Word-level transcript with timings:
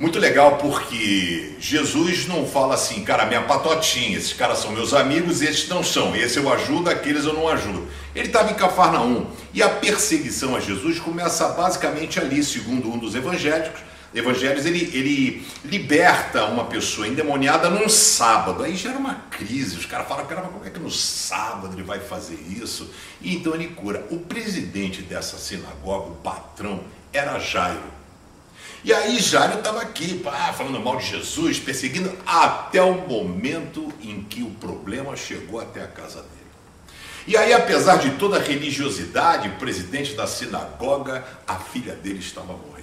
Muito 0.00 0.18
legal 0.18 0.56
porque 0.56 1.56
Jesus 1.60 2.26
não 2.26 2.46
fala 2.46 2.74
assim, 2.74 3.04
cara, 3.04 3.26
minha 3.26 3.42
patotinha, 3.42 4.16
esses 4.16 4.32
caras 4.32 4.60
são 4.60 4.72
meus 4.72 4.94
amigos 4.94 5.42
esses 5.42 5.68
não 5.68 5.84
são. 5.84 6.16
Esse 6.16 6.38
eu 6.38 6.50
ajudo, 6.50 6.88
aqueles 6.88 7.26
eu 7.26 7.34
não 7.34 7.46
ajudo. 7.46 7.86
Ele 8.16 8.28
estava 8.28 8.50
em 8.50 8.54
Cafarnaum 8.54 9.26
e 9.52 9.62
a 9.62 9.68
perseguição 9.68 10.56
a 10.56 10.60
Jesus 10.60 10.98
começa 10.98 11.46
basicamente 11.50 12.18
ali, 12.18 12.42
segundo 12.42 12.90
um 12.90 12.96
dos 12.96 13.14
evangélicos. 13.14 13.82
Evangelhos, 14.14 14.64
ele, 14.64 14.90
ele 14.94 15.46
liberta 15.66 16.46
uma 16.46 16.64
pessoa 16.64 17.06
endemoniada 17.06 17.68
num 17.68 17.86
sábado. 17.86 18.62
Aí 18.62 18.74
gera 18.76 18.96
uma 18.96 19.16
crise. 19.30 19.76
Os 19.76 19.84
caras 19.84 20.08
falam, 20.08 20.24
cara, 20.24 20.40
como 20.40 20.64
é 20.64 20.70
que 20.70 20.80
no 20.80 20.90
sábado 20.90 21.76
ele 21.76 21.82
vai 21.82 22.00
fazer 22.00 22.38
isso? 22.50 22.90
E 23.20 23.36
então 23.36 23.54
ele 23.54 23.68
cura. 23.68 24.06
O 24.10 24.16
presidente 24.16 25.02
dessa 25.02 25.36
sinagoga, 25.36 26.06
o 26.06 26.16
patrão, 26.16 26.80
era 27.12 27.38
Jairo. 27.38 28.00
E 28.82 28.92
aí 28.92 29.18
Jairo 29.18 29.58
estava 29.58 29.82
aqui, 29.82 30.18
pá, 30.18 30.52
falando 30.52 30.80
mal 30.80 30.96
de 30.96 31.06
Jesus, 31.06 31.58
perseguindo, 31.58 32.12
até 32.26 32.82
o 32.82 33.06
momento 33.06 33.92
em 34.02 34.22
que 34.22 34.42
o 34.42 34.50
problema 34.50 35.14
chegou 35.16 35.60
até 35.60 35.82
a 35.82 35.86
casa 35.86 36.22
dele. 36.22 36.40
E 37.26 37.36
aí, 37.36 37.52
apesar 37.52 37.96
de 37.96 38.12
toda 38.12 38.38
a 38.38 38.42
religiosidade, 38.42 39.48
presidente 39.50 40.14
da 40.14 40.26
sinagoga, 40.26 41.24
a 41.46 41.56
filha 41.56 41.94
dele 41.94 42.18
estava 42.18 42.54
morrendo. 42.54 42.80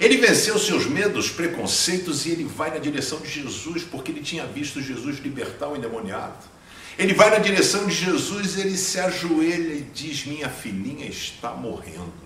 Ele 0.00 0.16
venceu 0.16 0.58
seus 0.58 0.86
medos, 0.86 1.30
preconceitos 1.30 2.26
e 2.26 2.30
ele 2.30 2.44
vai 2.44 2.70
na 2.70 2.78
direção 2.78 3.20
de 3.20 3.28
Jesus, 3.28 3.84
porque 3.84 4.10
ele 4.10 4.22
tinha 4.22 4.44
visto 4.44 4.82
Jesus 4.82 5.18
libertar 5.20 5.68
o 5.68 5.76
endemoniado. 5.76 6.52
Ele 6.98 7.14
vai 7.14 7.30
na 7.30 7.38
direção 7.38 7.86
de 7.86 7.94
Jesus, 7.94 8.58
ele 8.58 8.76
se 8.76 8.98
ajoelha 8.98 9.74
e 9.74 9.86
diz: 9.94 10.26
Minha 10.26 10.48
filhinha 10.48 11.06
está 11.06 11.50
morrendo. 11.50 12.23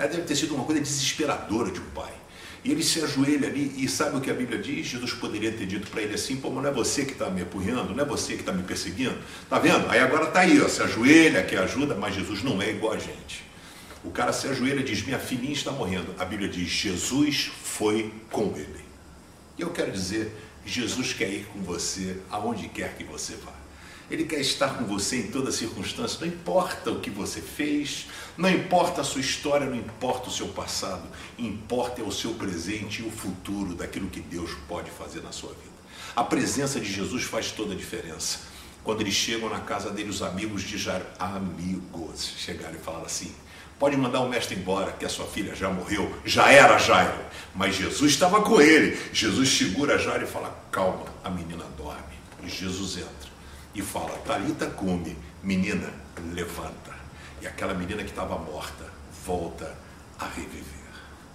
Né? 0.00 0.08
Deve 0.08 0.22
ter 0.22 0.34
sido 0.34 0.54
uma 0.54 0.64
coisa 0.64 0.80
desesperadora 0.80 1.70
de 1.70 1.78
um 1.78 1.90
pai. 1.90 2.12
E 2.64 2.70
ele 2.70 2.82
se 2.82 3.02
ajoelha 3.02 3.48
ali 3.48 3.72
e 3.76 3.88
sabe 3.88 4.16
o 4.16 4.20
que 4.20 4.30
a 4.30 4.34
Bíblia 4.34 4.58
diz? 4.58 4.86
Jesus 4.86 5.12
poderia 5.12 5.52
ter 5.52 5.66
dito 5.66 5.90
para 5.90 6.02
ele 6.02 6.14
assim: 6.14 6.36
pô, 6.36 6.50
mas 6.50 6.62
não 6.62 6.70
é 6.70 6.72
você 6.72 7.04
que 7.04 7.12
está 7.12 7.28
me 7.30 7.42
apurrando, 7.42 7.94
não 7.94 8.02
é 8.02 8.06
você 8.06 8.34
que 8.34 8.40
está 8.40 8.52
me 8.52 8.62
perseguindo. 8.62 9.16
Tá 9.48 9.58
vendo? 9.58 9.88
Aí 9.90 9.98
agora 9.98 10.28
está 10.28 10.40
aí, 10.40 10.60
ó, 10.60 10.68
se 10.68 10.82
ajoelha, 10.82 11.42
quer 11.42 11.58
ajuda, 11.58 11.94
mas 11.94 12.14
Jesus 12.14 12.42
não 12.42 12.60
é 12.60 12.70
igual 12.70 12.92
a 12.92 12.98
gente. 12.98 13.44
O 14.02 14.10
cara 14.10 14.32
se 14.32 14.46
ajoelha 14.46 14.80
e 14.80 14.84
diz: 14.84 15.02
minha 15.02 15.18
filhinha 15.18 15.52
está 15.52 15.70
morrendo. 15.70 16.14
A 16.18 16.24
Bíblia 16.24 16.48
diz: 16.48 16.68
Jesus 16.68 17.50
foi 17.62 18.12
com 18.30 18.54
ele. 18.56 18.84
E 19.58 19.62
eu 19.62 19.70
quero 19.70 19.90
dizer: 19.90 20.30
Jesus 20.64 21.14
quer 21.14 21.30
ir 21.30 21.46
com 21.52 21.60
você 21.62 22.18
aonde 22.30 22.68
quer 22.68 22.94
que 22.94 23.04
você 23.04 23.34
vá. 23.36 23.52
Ele 24.10 24.24
quer 24.24 24.40
estar 24.40 24.76
com 24.76 24.84
você 24.84 25.18
em 25.18 25.28
toda 25.28 25.52
circunstância, 25.52 26.18
não 26.20 26.26
importa 26.26 26.90
o 26.90 26.98
que 26.98 27.08
você 27.08 27.40
fez, 27.40 28.08
não 28.36 28.50
importa 28.50 29.02
a 29.02 29.04
sua 29.04 29.20
história, 29.20 29.66
não 29.66 29.76
importa 29.76 30.28
o 30.28 30.32
seu 30.32 30.48
passado, 30.48 31.04
importa 31.38 32.00
é 32.00 32.04
o 32.04 32.10
seu 32.10 32.32
presente 32.34 33.02
e 33.02 33.06
o 33.06 33.10
futuro 33.10 33.72
daquilo 33.72 34.08
que 34.08 34.18
Deus 34.18 34.50
pode 34.66 34.90
fazer 34.90 35.22
na 35.22 35.30
sua 35.30 35.50
vida. 35.50 35.70
A 36.16 36.24
presença 36.24 36.80
de 36.80 36.92
Jesus 36.92 37.22
faz 37.22 37.52
toda 37.52 37.72
a 37.72 37.76
diferença. 37.76 38.40
Quando 38.82 39.00
eles 39.00 39.14
chegam 39.14 39.48
na 39.48 39.60
casa 39.60 39.90
dele, 39.90 40.10
os 40.10 40.22
amigos 40.22 40.62
de 40.62 40.76
Jairo, 40.76 41.06
amigos, 41.16 42.34
chegaram 42.36 42.74
e 42.74 42.78
falaram 42.78 43.06
assim: 43.06 43.32
pode 43.78 43.96
mandar 43.96 44.20
o 44.22 44.28
mestre 44.28 44.56
embora, 44.56 44.90
que 44.90 45.04
a 45.04 45.08
sua 45.08 45.26
filha 45.26 45.54
já 45.54 45.70
morreu, 45.70 46.12
já 46.24 46.50
era 46.50 46.78
Jairo, 46.78 47.20
mas 47.54 47.76
Jesus 47.76 48.10
estava 48.10 48.42
com 48.42 48.60
ele. 48.60 48.98
Jesus 49.12 49.50
segura 49.50 49.98
Jairo 49.98 50.24
e 50.24 50.26
fala: 50.26 50.52
calma, 50.72 51.04
a 51.22 51.30
menina 51.30 51.64
dorme. 51.76 52.18
E 52.42 52.48
Jesus 52.48 52.96
entra 52.96 53.30
e 53.74 53.82
fala: 53.82 54.18
Talita 54.18 54.66
come, 54.66 55.16
menina, 55.42 55.92
levanta. 56.32 56.98
E 57.40 57.46
aquela 57.46 57.74
menina 57.74 58.02
que 58.02 58.10
estava 58.10 58.36
morta 58.38 58.84
volta 59.24 59.76
a 60.18 60.26
reviver. 60.26 60.64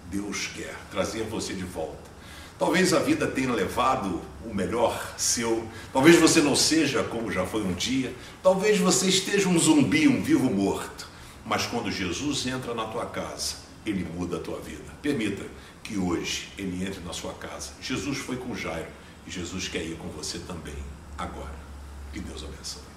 Deus 0.09 0.47
quer 0.47 0.75
trazer 0.91 1.23
você 1.23 1.53
de 1.53 1.63
volta. 1.63 2.15
Talvez 2.57 2.93
a 2.93 2.99
vida 2.99 3.27
tenha 3.27 3.51
levado 3.51 4.21
o 4.45 4.53
melhor 4.53 5.13
seu. 5.17 5.67
Talvez 5.91 6.15
você 6.15 6.41
não 6.41 6.55
seja 6.55 7.03
como 7.03 7.31
já 7.31 7.45
foi 7.45 7.63
um 7.63 7.73
dia. 7.73 8.13
Talvez 8.41 8.79
você 8.79 9.07
esteja 9.07 9.49
um 9.49 9.59
zumbi, 9.59 10.07
um 10.07 10.21
vivo 10.21 10.49
morto. 10.49 11.07
Mas 11.45 11.65
quando 11.65 11.91
Jesus 11.91 12.45
entra 12.47 12.73
na 12.73 12.85
tua 12.85 13.07
casa, 13.07 13.55
ele 13.85 14.07
muda 14.15 14.37
a 14.37 14.39
tua 14.39 14.59
vida. 14.59 14.85
Permita 15.01 15.43
que 15.83 15.97
hoje 15.97 16.49
ele 16.57 16.85
entre 16.85 17.01
na 17.01 17.13
sua 17.13 17.33
casa. 17.33 17.71
Jesus 17.81 18.17
foi 18.17 18.37
com 18.37 18.55
Jairo 18.55 18.87
e 19.27 19.31
Jesus 19.31 19.67
quer 19.67 19.83
ir 19.83 19.97
com 19.97 20.07
você 20.07 20.39
também 20.39 20.77
agora. 21.17 21.65
Que 22.15 22.21
Deus 22.21 22.45
abençoe. 22.45 22.94